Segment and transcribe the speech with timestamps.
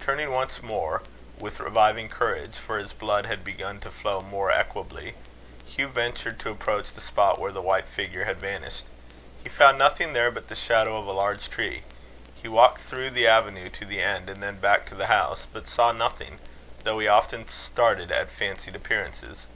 [0.00, 1.02] Turning once more,
[1.40, 5.16] with reviving courage for his blood had begun to flow more equably
[5.66, 8.84] Hugh ventured to approach the spot where the white figure had vanished.
[9.42, 11.82] He found nothing there but the shadow of a huge tree.
[12.40, 15.66] He walked through the avenue to the end, and then back to the house, but
[15.66, 16.38] saw nothing;
[16.84, 19.46] though he often started at fancied appearances.